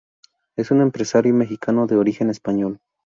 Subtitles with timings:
[0.57, 2.79] Es un empresario mexicano de origen español.